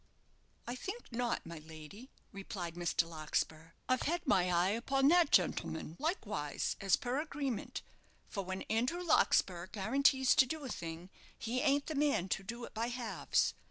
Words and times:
"I 0.65 0.73
think 0.73 1.11
not, 1.11 1.45
my 1.45 1.59
lady," 1.59 2.09
replied 2.31 2.73
Mr. 2.73 3.07
Larkspur. 3.07 3.73
"I've 3.87 4.01
had 4.01 4.25
my 4.25 4.49
eye 4.49 4.69
upon 4.71 5.09
that 5.09 5.29
gentleman 5.31 5.95
likewise, 5.99 6.75
as 6.81 6.95
per 6.95 7.21
agreement; 7.21 7.83
for 8.27 8.43
when 8.43 8.63
Andrew 8.63 9.03
Larkspur 9.03 9.67
guarantees 9.67 10.33
to 10.37 10.47
do 10.47 10.65
a 10.65 10.69
thing, 10.69 11.11
he 11.37 11.59
ain't 11.61 11.85
the 11.85 11.93
man 11.93 12.29
to 12.29 12.41
do 12.41 12.63
it 12.65 12.73
by 12.73 12.87
halves. 12.87 13.53